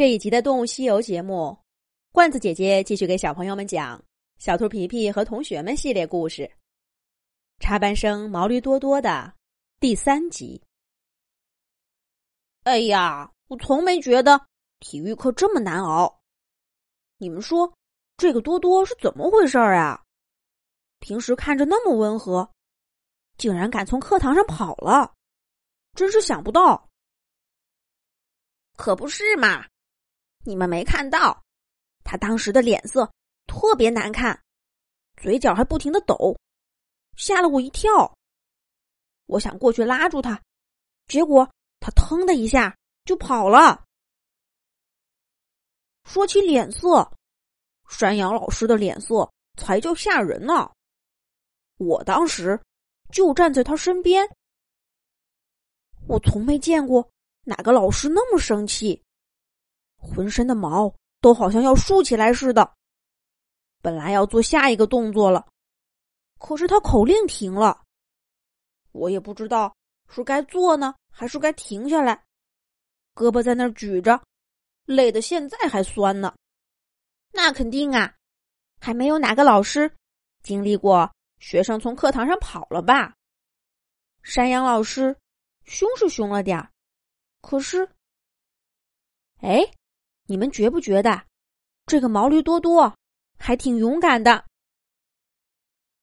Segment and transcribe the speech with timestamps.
[0.00, 1.54] 这一集的《动物西游》节目，
[2.10, 3.98] 罐子姐姐继续给小朋友们讲
[4.38, 6.50] 《小兔皮皮和同学们》系列故事。
[7.58, 9.30] 插班生毛驴多多的
[9.78, 10.58] 第三集。
[12.62, 14.40] 哎呀，我从没觉得
[14.78, 16.22] 体育课这么难熬。
[17.18, 17.70] 你们说，
[18.16, 20.02] 这个多多是怎么回事儿啊？
[21.00, 22.50] 平时看着那么温和，
[23.36, 25.12] 竟然敢从课堂上跑了，
[25.92, 26.88] 真是想不到。
[28.78, 29.66] 可不是嘛！
[30.44, 31.42] 你们没看到，
[32.02, 33.10] 他当时的脸色
[33.46, 34.42] 特别难看，
[35.16, 36.36] 嘴角还不停的抖，
[37.16, 38.16] 吓了我一跳。
[39.26, 40.40] 我想过去拉住他，
[41.06, 43.84] 结果他腾的一下就跑了。
[46.04, 47.12] 说起脸色，
[47.88, 50.70] 山羊老师的脸色才叫吓人呢。
[51.76, 52.58] 我当时
[53.12, 54.28] 就站在他身边，
[56.08, 57.08] 我从没见过。
[57.44, 59.02] 哪个老师那么生气？
[60.00, 62.74] 浑身的毛都好像要竖起来似的。
[63.82, 65.46] 本来要做下一个动作了，
[66.38, 67.82] 可是他口令停了。
[68.92, 69.74] 我也不知道
[70.08, 72.24] 是该做呢，还是该停下来。
[73.14, 74.22] 胳膊在那儿举着，
[74.84, 76.34] 累得现在还酸呢。
[77.32, 78.14] 那肯定啊，
[78.80, 79.90] 还没有哪个老师
[80.42, 83.14] 经历过学生从课堂上跑了吧？
[84.22, 85.16] 山羊老师
[85.64, 86.70] 凶是凶了点儿。
[87.40, 87.88] 可是，
[89.38, 89.60] 哎，
[90.30, 91.26] 你们觉不觉得
[91.86, 92.96] 这个毛驴多多
[93.36, 94.44] 还挺勇敢的？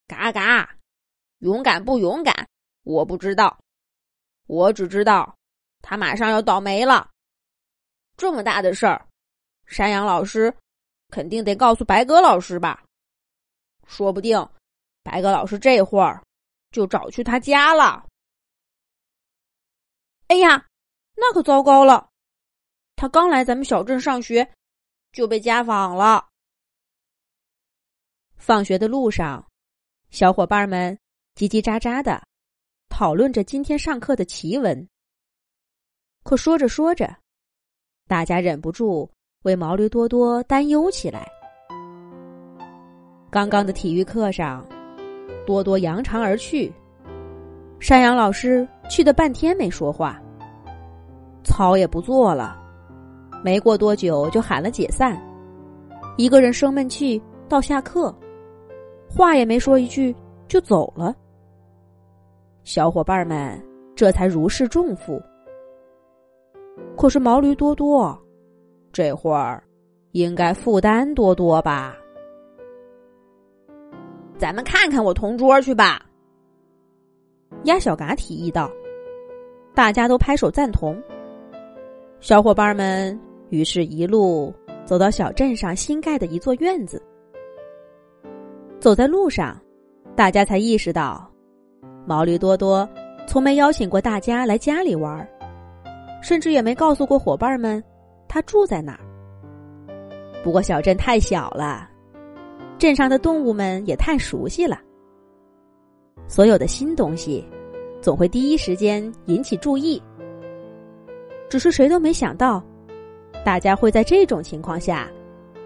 [0.06, 0.76] 嘎嘎，
[1.38, 2.46] 勇敢不勇敢？
[2.84, 3.58] 我不知道，
[4.48, 5.34] 我只知道
[5.82, 7.10] 他马上要倒霉了。
[8.18, 9.08] 这么大的事儿，
[9.66, 10.54] 山羊老师
[11.08, 12.84] 肯定得告诉白鸽老师吧？
[13.86, 14.38] 说不定
[15.04, 16.22] 白鸽老师这会儿
[16.72, 18.06] 就找去他家了。
[20.28, 20.68] 哎呀！
[21.16, 22.10] 那可糟糕了，
[22.98, 24.46] 他刚来咱们小镇上学，
[25.12, 26.26] 就被家访了。
[28.36, 29.48] 放学的路上，
[30.10, 30.98] 小伙伴们
[31.36, 32.20] 叽叽喳喳的
[32.90, 34.90] 讨论着今天上课的奇闻。
[36.24, 37.16] 可说着说着，
[38.08, 39.08] 大家忍不住
[39.44, 41.32] 为毛驴多多担忧起来。
[43.30, 44.68] 刚刚的体育课上，
[45.46, 46.74] 多多扬长而去，
[47.80, 50.20] 山羊老师去的半天没说话。
[51.44, 52.60] 操也不做了，
[53.44, 55.22] 没过多久就喊了解散，
[56.18, 58.14] 一个人生闷气到下课，
[59.10, 60.16] 话也没说一句
[60.48, 61.16] 就走了。
[62.64, 63.62] 小伙伴们
[63.96, 65.22] 这才如释重负。
[66.98, 68.18] 可是毛驴多多，
[68.92, 69.64] 这会儿
[70.12, 71.96] 应该负担多多吧？
[74.38, 76.04] 咱们看看我同桌去吧。
[77.64, 78.70] 鸭小嘎提议道，
[79.74, 81.02] 大家都拍手赞同。
[82.20, 83.18] 小伙伴们
[83.50, 84.54] 于是一路
[84.86, 87.02] 走到小镇上新盖的一座院子。
[88.80, 89.60] 走在路上，
[90.16, 91.30] 大家才意识到，
[92.06, 92.88] 毛驴多多
[93.28, 95.28] 从没邀请过大家来家里玩，
[96.22, 97.84] 甚至也没告诉过伙伴们
[98.28, 99.04] 他住在哪儿。
[100.44, 101.90] 不过小镇太小了，
[102.78, 104.80] 镇上的动物们也太熟悉了，
[106.28, 107.44] 所有的新东西
[108.02, 110.02] 总会第一时间引起注意。
[111.50, 112.64] 只是谁都没想到，
[113.48, 115.08] 大家会在这种情况下，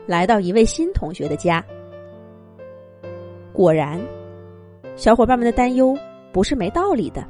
[0.05, 1.65] 来到一位新同学的家。
[3.51, 3.99] 果然，
[4.95, 5.97] 小伙伴们的担忧
[6.31, 7.25] 不是没道理的。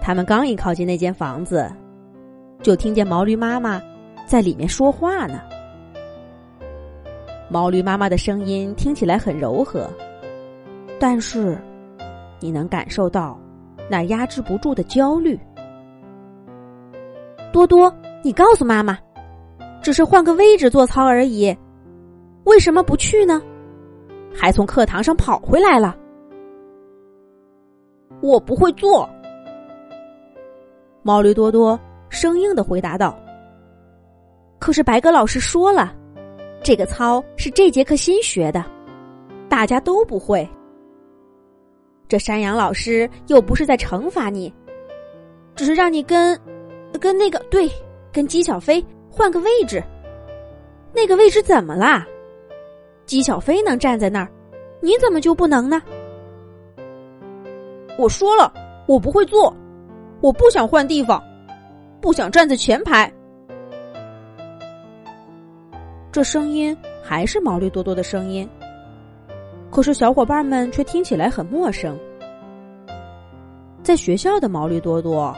[0.00, 1.68] 他们刚一靠近那间房子，
[2.62, 3.82] 就听见毛驴妈妈
[4.24, 5.40] 在里面说话呢。
[7.48, 9.90] 毛驴妈妈的声音听起来很柔和，
[11.00, 11.58] 但是
[12.38, 13.36] 你能感受到
[13.90, 15.36] 那压制不住的焦虑。
[17.52, 17.92] 多多，
[18.22, 18.98] 你告诉妈妈，
[19.80, 21.56] 只是换个位置做操而已，
[22.44, 23.40] 为什么不去呢？
[24.34, 25.96] 还从课堂上跑回来了。
[28.20, 29.08] 我不会做。
[31.02, 31.78] 毛驴多多
[32.08, 33.16] 生硬的回答道。
[34.58, 35.94] 可是白鸽老师说了，
[36.62, 38.64] 这个操是这节课新学的，
[39.48, 40.48] 大家都不会。
[42.08, 44.52] 这山羊老师又不是在惩罚你，
[45.54, 46.36] 只是让你跟。
[46.98, 47.70] 跟那个对，
[48.16, 49.84] 跟姬小飞换个位置。
[50.94, 52.06] 那个位置怎么啦？
[53.04, 54.28] 姬小飞能站在那儿，
[54.80, 55.82] 你怎么就不能呢？
[57.98, 58.50] 我说了，
[58.86, 59.54] 我不会坐，
[60.22, 61.22] 我不想换地方，
[62.00, 63.12] 不想站在前排。
[66.10, 68.48] 这声音还是毛驴多多的声音，
[69.70, 71.94] 可是小伙伴们却听起来很陌生。
[73.82, 75.36] 在学校的毛驴多多。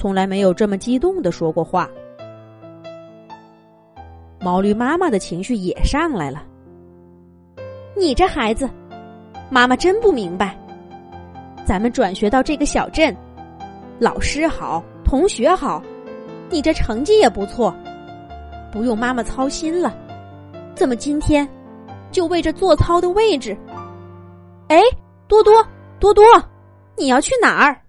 [0.00, 1.90] 从来没有这么激动的说过话。
[4.40, 6.44] 毛驴妈妈的情绪也上来了。
[7.96, 8.68] 你这孩子，
[9.50, 10.56] 妈妈真不明白。
[11.66, 13.14] 咱们转学到这个小镇，
[13.98, 15.82] 老师好，同学好，
[16.50, 17.74] 你这成绩也不错，
[18.72, 19.94] 不用妈妈操心了。
[20.74, 21.46] 怎么今天
[22.12, 23.56] 就为这做操的位置？
[24.68, 24.80] 哎，
[25.26, 25.66] 多多，
[25.98, 26.24] 多多，
[26.96, 27.82] 你要去哪儿？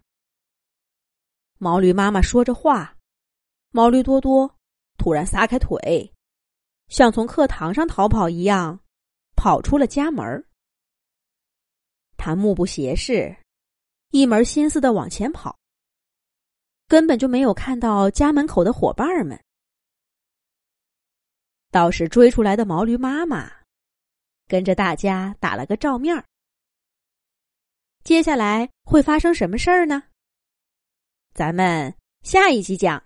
[1.59, 2.95] 毛驴妈妈说着话，
[3.71, 4.49] 毛驴多多
[4.97, 6.11] 突然撒开腿，
[6.89, 8.79] 像从课堂上逃跑一样，
[9.35, 10.45] 跑出了家门。
[12.17, 13.35] 他目不斜视，
[14.11, 15.57] 一门心思的往前跑，
[16.87, 19.39] 根本就没有看到家门口的伙伴们。
[21.71, 23.51] 倒是追出来的毛驴妈妈，
[24.47, 26.25] 跟着大家打了个照面儿。
[28.03, 30.01] 接下来会发生什么事儿呢？
[31.35, 31.93] 咱们
[32.23, 32.97] 下一集讲。